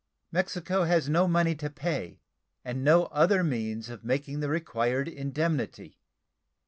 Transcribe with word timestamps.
Mexico 0.31 0.85
has 0.85 1.07
no 1.09 1.27
money 1.27 1.53
to 1.53 1.69
pay, 1.69 2.21
and 2.65 2.83
no 2.83 3.05
other 3.11 3.43
means 3.43 3.87
of 3.87 4.03
making 4.03 4.39
the 4.39 4.49
required 4.49 5.07
indemnity. 5.07 5.99